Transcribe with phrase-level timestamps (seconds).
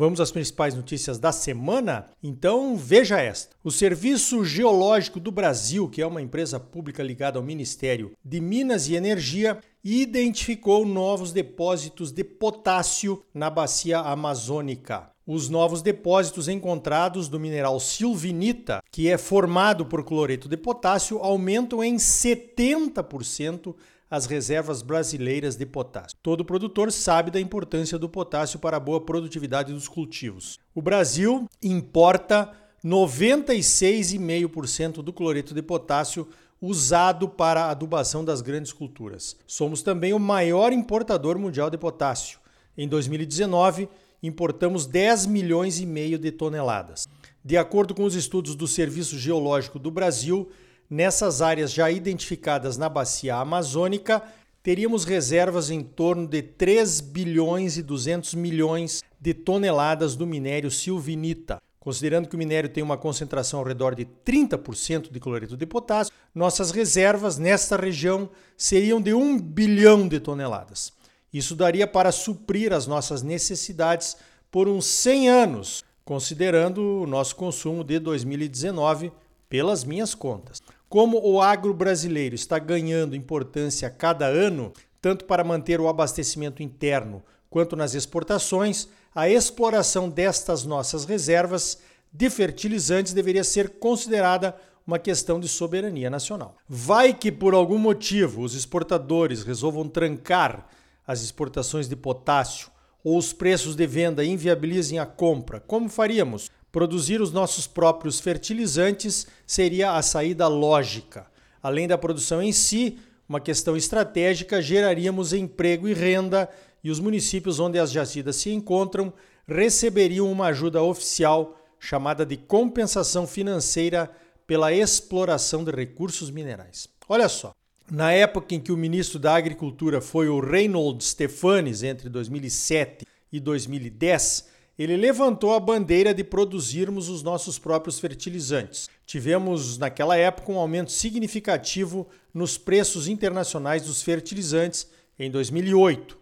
[0.00, 2.08] Vamos às principais notícias da semana?
[2.22, 3.54] Então veja esta.
[3.62, 8.88] O Serviço Geológico do Brasil, que é uma empresa pública ligada ao Ministério de Minas
[8.88, 15.10] e Energia, identificou novos depósitos de potássio na bacia amazônica.
[15.26, 21.84] Os novos depósitos encontrados do mineral silvinita, que é formado por cloreto de potássio, aumentam
[21.84, 23.74] em 70%
[24.10, 26.18] as reservas brasileiras de potássio.
[26.22, 30.58] Todo produtor sabe da importância do potássio para a boa produtividade dos cultivos.
[30.74, 32.50] O Brasil importa
[32.84, 36.26] 96,5% do cloreto de potássio
[36.60, 39.36] usado para a adubação das grandes culturas.
[39.46, 42.40] Somos também o maior importador mundial de potássio.
[42.76, 43.88] Em 2019,
[44.22, 47.08] importamos 10 milhões e meio de toneladas.
[47.42, 50.50] De acordo com os estudos do Serviço Geológico do Brasil,
[50.90, 54.20] Nessas áreas já identificadas na bacia amazônica,
[54.60, 61.62] teríamos reservas em torno de 3 bilhões e 200 milhões de toneladas do minério silvinita.
[61.78, 66.12] Considerando que o minério tem uma concentração ao redor de 30% de cloreto de potássio,
[66.34, 70.92] nossas reservas nesta região seriam de 1 bilhão de toneladas.
[71.32, 74.16] Isso daria para suprir as nossas necessidades
[74.50, 79.12] por uns 100 anos, considerando o nosso consumo de 2019
[79.48, 80.60] pelas minhas contas.
[80.90, 87.22] Como o agro brasileiro está ganhando importância cada ano, tanto para manter o abastecimento interno
[87.48, 91.78] quanto nas exportações, a exploração destas nossas reservas
[92.12, 96.56] de fertilizantes deveria ser considerada uma questão de soberania nacional.
[96.68, 100.66] Vai que por algum motivo os exportadores resolvam trancar
[101.06, 102.68] as exportações de potássio
[103.04, 106.50] ou os preços de venda inviabilizem a compra, como faríamos?
[106.72, 111.26] Produzir os nossos próprios fertilizantes seria a saída lógica.
[111.62, 112.98] Além da produção em si,
[113.28, 116.48] uma questão estratégica, geraríamos emprego e renda
[116.82, 119.12] e os municípios onde as jazidas se encontram
[119.46, 124.10] receberiam uma ajuda oficial chamada de compensação financeira
[124.46, 126.88] pela exploração de recursos minerais.
[127.08, 127.52] Olha só,
[127.90, 133.40] na época em que o ministro da Agricultura foi o Reynold Stefanes, entre 2007 e
[133.40, 134.48] 2010,
[134.82, 138.88] ele levantou a bandeira de produzirmos os nossos próprios fertilizantes.
[139.04, 146.16] Tivemos, naquela época, um aumento significativo nos preços internacionais dos fertilizantes em 2008.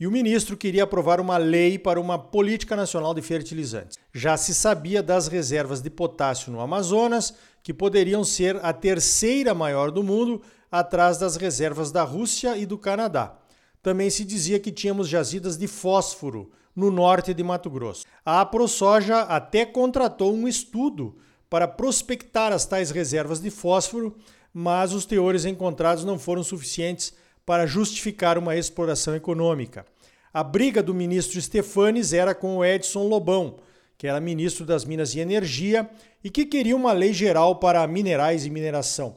[0.00, 3.98] E o ministro queria aprovar uma lei para uma política nacional de fertilizantes.
[4.14, 9.90] Já se sabia das reservas de potássio no Amazonas, que poderiam ser a terceira maior
[9.90, 10.40] do mundo,
[10.72, 13.36] atrás das reservas da Rússia e do Canadá.
[13.82, 18.04] Também se dizia que tínhamos jazidas de fósforo no norte de Mato Grosso.
[18.24, 21.16] A ProSoja até contratou um estudo
[21.50, 24.16] para prospectar as tais reservas de fósforo,
[24.54, 27.12] mas os teores encontrados não foram suficientes
[27.44, 29.84] para justificar uma exploração econômica.
[30.32, 33.56] A briga do ministro Stefanes era com o Edson Lobão,
[33.96, 35.90] que era ministro das Minas e Energia
[36.22, 39.16] e que queria uma lei geral para minerais e mineração.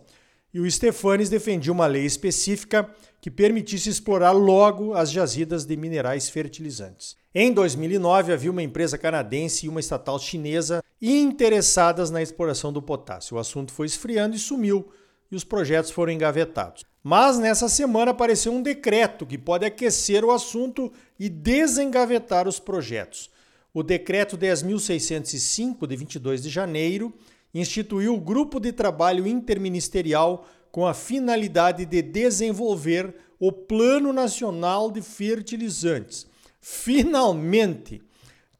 [0.53, 2.89] E o Stefanes defendia uma lei específica
[3.21, 7.15] que permitisse explorar logo as jazidas de minerais fertilizantes.
[7.33, 13.37] Em 2009, havia uma empresa canadense e uma estatal chinesa interessadas na exploração do potássio.
[13.37, 14.91] O assunto foi esfriando e sumiu,
[15.31, 16.83] e os projetos foram engavetados.
[17.01, 23.29] Mas nessa semana apareceu um decreto que pode aquecer o assunto e desengavetar os projetos.
[23.73, 27.13] O decreto 10.605, de 22 de janeiro,
[27.53, 35.01] instituiu o Grupo de Trabalho Interministerial com a finalidade de desenvolver o Plano Nacional de
[35.01, 36.27] Fertilizantes.
[36.61, 38.01] Finalmente,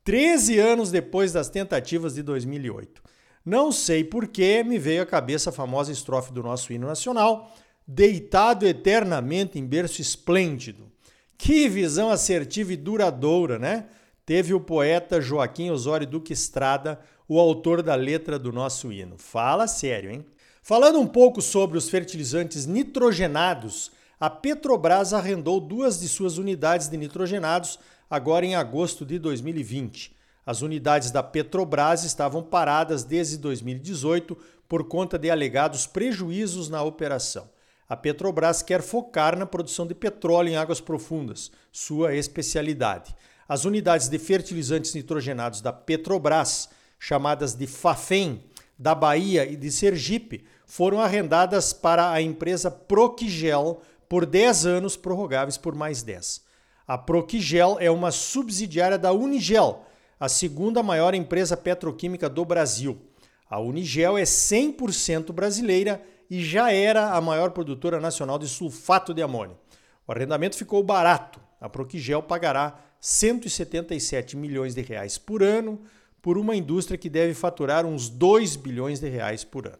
[0.03, 3.01] 13 anos depois das tentativas de 2008.
[3.45, 7.55] Não sei por que me veio à cabeça a famosa estrofe do nosso hino nacional,
[7.87, 10.91] deitado eternamente em berço esplêndido.
[11.37, 13.85] Que visão assertiva e duradoura, né?
[14.25, 19.17] Teve o poeta Joaquim Osório Duque Estrada, o autor da letra do nosso hino.
[19.17, 20.25] Fala sério, hein?
[20.61, 26.97] Falando um pouco sobre os fertilizantes nitrogenados, a Petrobras arrendou duas de suas unidades de
[26.97, 30.15] nitrogenados agora em agosto de 2020.
[30.45, 34.37] As unidades da Petrobras estavam paradas desde 2018
[34.67, 37.49] por conta de alegados prejuízos na operação.
[37.89, 43.15] A Petrobras quer focar na produção de petróleo em águas profundas, sua especialidade.
[43.51, 48.45] As unidades de fertilizantes nitrogenados da Petrobras, chamadas de FAFEM,
[48.79, 55.57] da Bahia e de Sergipe foram arrendadas para a empresa Proquigel por 10 anos, prorrogáveis
[55.57, 56.45] por mais 10.
[56.87, 59.83] A Proquigel é uma subsidiária da Unigel,
[60.17, 63.01] a segunda maior empresa petroquímica do Brasil.
[63.49, 69.21] A Unigel é 100% brasileira e já era a maior produtora nacional de sulfato de
[69.21, 69.57] amônio.
[70.07, 71.41] O arrendamento ficou barato.
[71.59, 75.81] A Proquigel pagará 177 milhões de reais por ano
[76.21, 79.79] por uma indústria que deve faturar uns 2 bilhões de reais por ano.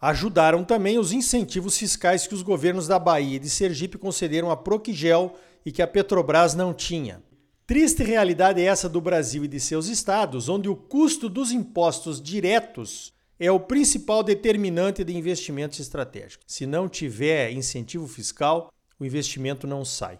[0.00, 4.56] Ajudaram também os incentivos fiscais que os governos da Bahia e de Sergipe concederam à
[4.56, 5.36] Proquigel
[5.66, 7.22] e que a Petrobras não tinha.
[7.66, 12.20] Triste realidade é essa do Brasil e de seus estados, onde o custo dos impostos
[12.20, 16.46] diretos é o principal determinante de investimentos estratégicos.
[16.48, 20.18] Se não tiver incentivo fiscal, o investimento não sai.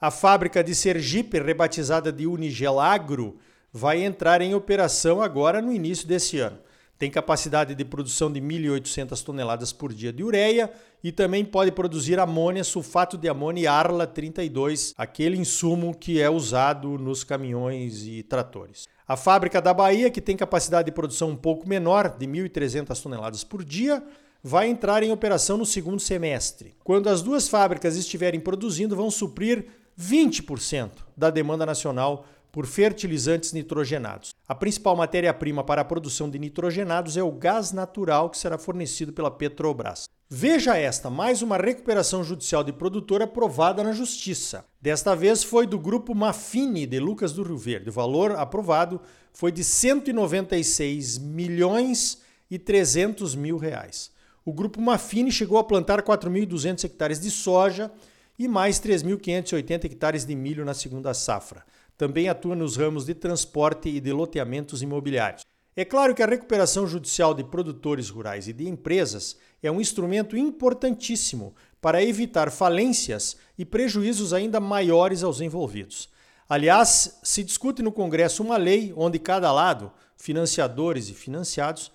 [0.00, 3.36] A fábrica de Sergipe, rebatizada de Unigel Agro,
[3.72, 6.56] vai entrar em operação agora no início desse ano.
[6.96, 10.70] Tem capacidade de produção de 1.800 toneladas por dia de ureia
[11.02, 16.30] e também pode produzir amônia, sulfato de amônia e Arla 32, aquele insumo que é
[16.30, 18.86] usado nos caminhões e tratores.
[19.06, 23.42] A fábrica da Bahia, que tem capacidade de produção um pouco menor, de 1.300 toneladas
[23.42, 24.00] por dia,
[24.42, 26.74] vai entrar em operação no segundo semestre.
[26.84, 29.66] Quando as duas fábricas estiverem produzindo, vão suprir
[29.98, 34.34] 20% da demanda nacional por fertilizantes nitrogenados.
[34.46, 39.12] A principal matéria-prima para a produção de nitrogenados é o gás natural que será fornecido
[39.12, 40.08] pela Petrobras.
[40.30, 44.64] Veja esta, mais uma recuperação judicial de produtor aprovada na Justiça.
[44.80, 47.88] Desta vez foi do grupo Mafini de Lucas do Rio Verde.
[47.88, 49.00] O valor aprovado
[49.32, 54.10] foi de 196 milhões e 300 mil reais.
[54.44, 57.90] O grupo Mafini chegou a plantar 4.200 hectares de soja
[58.38, 61.64] e mais 3.580 hectares de milho na segunda safra.
[61.96, 65.44] Também atua nos ramos de transporte e de loteamentos imobiliários.
[65.74, 70.36] É claro que a recuperação judicial de produtores rurais e de empresas é um instrumento
[70.36, 76.08] importantíssimo para evitar falências e prejuízos ainda maiores aos envolvidos.
[76.48, 81.92] Aliás, se discute no Congresso uma lei onde cada lado, financiadores e financiados,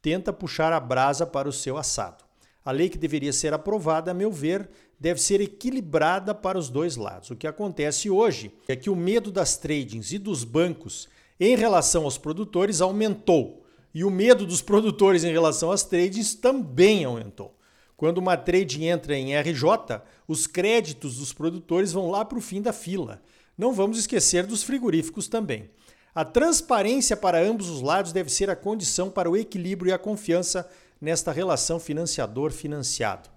[0.00, 2.25] tenta puxar a brasa para o seu assado.
[2.66, 4.68] A lei que deveria ser aprovada, a meu ver,
[4.98, 7.30] deve ser equilibrada para os dois lados.
[7.30, 11.08] O que acontece hoje é que o medo das tradings e dos bancos
[11.38, 13.64] em relação aos produtores aumentou.
[13.94, 17.56] E o medo dos produtores em relação às tradings também aumentou.
[17.96, 22.60] Quando uma trade entra em RJ, os créditos dos produtores vão lá para o fim
[22.60, 23.22] da fila.
[23.56, 25.70] Não vamos esquecer dos frigoríficos também.
[26.12, 29.98] A transparência para ambos os lados deve ser a condição para o equilíbrio e a
[29.98, 30.68] confiança
[31.00, 33.28] nesta relação financiador-financiado.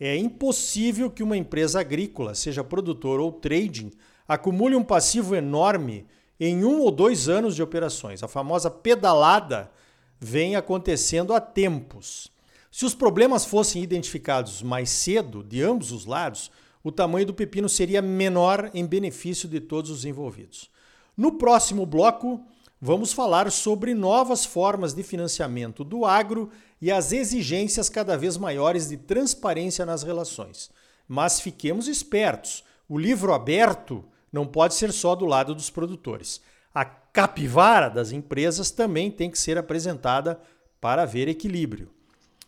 [0.00, 3.90] É impossível que uma empresa agrícola, seja produtor ou trading,
[4.26, 6.06] acumule um passivo enorme
[6.40, 8.22] em um ou dois anos de operações.
[8.22, 9.70] A famosa pedalada
[10.18, 12.30] vem acontecendo há tempos.
[12.70, 16.50] Se os problemas fossem identificados mais cedo, de ambos os lados,
[16.82, 20.70] o tamanho do pepino seria menor em benefício de todos os envolvidos.
[21.16, 22.42] No próximo bloco,
[22.84, 26.50] vamos falar sobre novas formas de financiamento do agro
[26.80, 30.68] e as exigências cada vez maiores de transparência nas relações.
[31.06, 36.40] Mas fiquemos espertos: o livro aberto não pode ser só do lado dos produtores.
[36.74, 40.40] A capivara das empresas também tem que ser apresentada
[40.80, 41.88] para haver equilíbrio.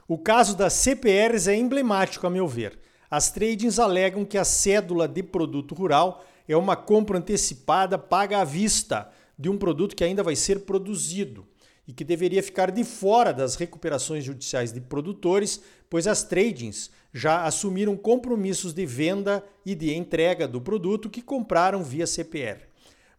[0.09, 2.81] O caso das CPRs é emblemático, a meu ver.
[3.09, 8.45] As tradings alegam que a cédula de produto rural é uma compra antecipada paga à
[8.45, 11.47] vista de um produto que ainda vai ser produzido
[11.87, 15.61] e que deveria ficar de fora das recuperações judiciais de produtores,
[15.91, 21.83] pois as tradings já assumiram compromissos de venda e de entrega do produto que compraram
[21.83, 22.63] via CPR.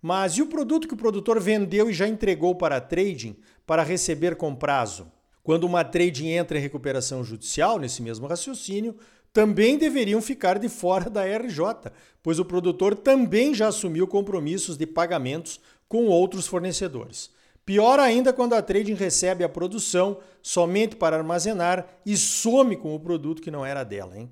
[0.02, 3.84] Mas e o produto que o produtor vendeu e já entregou para a trading para
[3.84, 5.12] receber com prazo?
[5.42, 8.96] Quando uma trading entra em recuperação judicial, nesse mesmo raciocínio,
[9.32, 11.92] também deveriam ficar de fora da RJ,
[12.24, 17.30] pois o produtor também já assumiu compromissos de pagamentos com outros fornecedores.
[17.66, 23.00] Pior ainda quando a trading recebe a produção somente para armazenar e some com o
[23.00, 24.18] produto que não era dela.
[24.18, 24.30] Hein?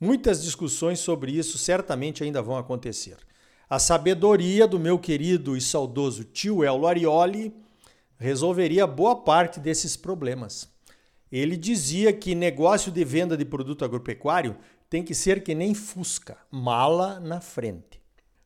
[0.00, 3.16] Muitas discussões sobre isso certamente ainda vão acontecer.
[3.68, 7.54] A sabedoria do meu querido e saudoso tio El Arioli
[8.18, 10.68] resolveria boa parte desses problemas.
[11.30, 14.56] Ele dizia que negócio de venda de produto agropecuário
[14.88, 18.00] tem que ser que nem Fusca, mala na frente.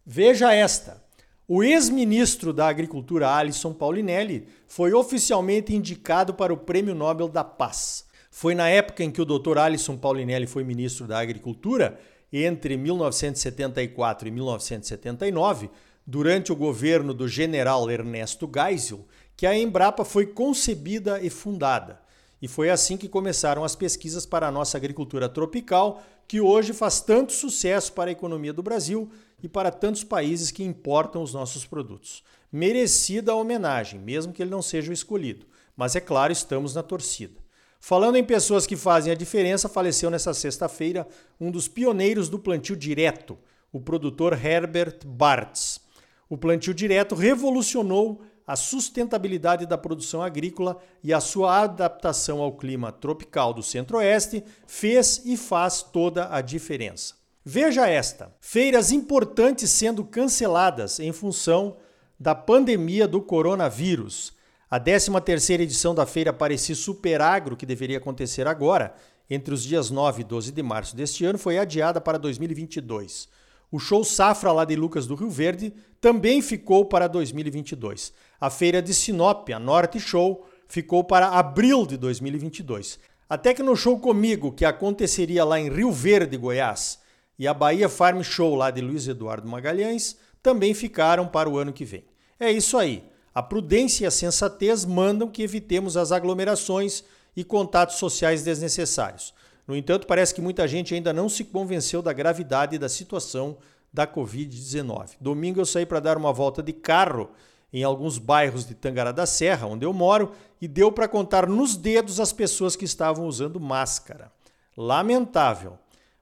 [0.04, 1.05] Veja esta.
[1.48, 8.04] O ex-ministro da Agricultura, Alisson Paulinelli, foi oficialmente indicado para o Prêmio Nobel da Paz.
[8.32, 9.56] Foi na época em que o Dr.
[9.56, 12.00] Alisson Paulinelli foi ministro da Agricultura,
[12.32, 15.70] entre 1974 e 1979,
[16.04, 22.00] durante o governo do general Ernesto Geisel, que a Embrapa foi concebida e fundada.
[22.42, 27.00] E foi assim que começaram as pesquisas para a nossa agricultura tropical, que hoje faz
[27.00, 29.10] tanto sucesso para a economia do Brasil
[29.42, 32.22] e para tantos países que importam os nossos produtos.
[32.50, 35.46] Merecida a homenagem, mesmo que ele não seja o escolhido.
[35.76, 37.44] Mas é claro, estamos na torcida.
[37.78, 41.06] Falando em pessoas que fazem a diferença, faleceu nesta sexta-feira
[41.40, 43.38] um dos pioneiros do plantio direto,
[43.72, 45.80] o produtor Herbert Bartz.
[46.28, 52.92] O plantio direto revolucionou a sustentabilidade da produção agrícola e a sua adaptação ao clima
[52.92, 57.14] tropical do Centro-Oeste fez e faz toda a diferença.
[57.44, 61.76] Veja esta: feiras importantes sendo canceladas em função
[62.18, 64.34] da pandemia do coronavírus.
[64.68, 68.94] A 13ª edição da Feira Pareci Superagro, que deveria acontecer agora,
[69.30, 73.28] entre os dias 9 e 12 de março deste ano, foi adiada para 2022.
[73.70, 78.12] O show Safra lá de Lucas do Rio Verde também ficou para 2022.
[78.40, 82.98] A feira de Sinop, a Norte Show, ficou para abril de 2022.
[83.28, 87.00] Até que no show comigo, que aconteceria lá em Rio Verde, Goiás,
[87.38, 91.72] e a Bahia Farm Show lá de Luiz Eduardo Magalhães, também ficaram para o ano
[91.72, 92.04] que vem.
[92.38, 93.02] É isso aí.
[93.34, 97.04] A prudência e a sensatez mandam que evitemos as aglomerações
[97.36, 99.34] e contatos sociais desnecessários.
[99.66, 103.58] No entanto, parece que muita gente ainda não se convenceu da gravidade da situação
[103.92, 105.16] da Covid-19.
[105.20, 107.30] Domingo eu saí para dar uma volta de carro
[107.72, 111.76] em alguns bairros de Tangará da Serra, onde eu moro, e deu para contar nos
[111.76, 114.30] dedos as pessoas que estavam usando máscara.
[114.76, 115.78] Lamentável.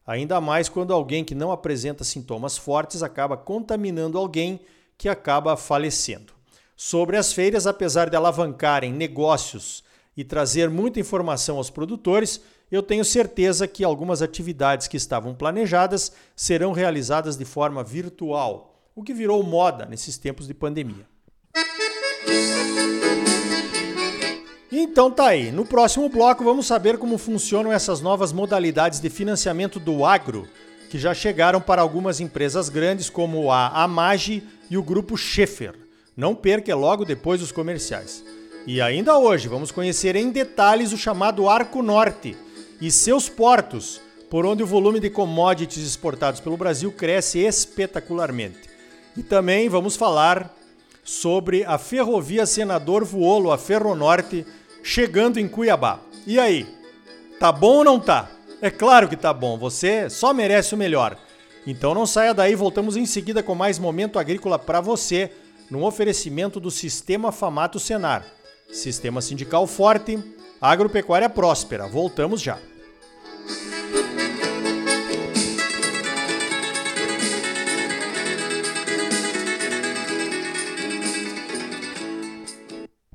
[0.06, 4.60] Ainda mais quando alguém que não apresenta sintomas fortes acaba contaminando alguém
[4.96, 6.32] que acaba falecendo.
[6.76, 9.83] Sobre as feiras, apesar de alavancarem negócios
[10.16, 12.40] e trazer muita informação aos produtores,
[12.70, 19.02] eu tenho certeza que algumas atividades que estavam planejadas serão realizadas de forma virtual, o
[19.02, 21.06] que virou moda nesses tempos de pandemia.
[24.70, 25.52] Então tá aí.
[25.52, 30.48] No próximo bloco vamos saber como funcionam essas novas modalidades de financiamento do agro,
[30.90, 35.74] que já chegaram para algumas empresas grandes como a Amage e o grupo Schaefer.
[36.16, 38.24] Não perca é logo depois dos comerciais.
[38.66, 42.34] E ainda hoje vamos conhecer em detalhes o chamado Arco Norte,
[42.80, 48.70] e seus portos, por onde o volume de commodities exportados pelo Brasil cresce espetacularmente.
[49.14, 50.50] E também vamos falar
[51.04, 54.46] sobre a ferrovia Senador Vuolo, a Ferronorte,
[54.82, 56.00] chegando em Cuiabá.
[56.26, 56.66] E aí?
[57.38, 58.30] Tá bom ou não tá?
[58.62, 61.18] É claro que tá bom, você só merece o melhor.
[61.66, 65.30] Então não saia daí, voltamos em seguida com mais momento agrícola para você,
[65.70, 68.24] num oferecimento do Sistema Famato Senar.
[68.74, 70.18] Sistema sindical forte,
[70.60, 71.86] agropecuária próspera.
[71.86, 72.58] Voltamos já.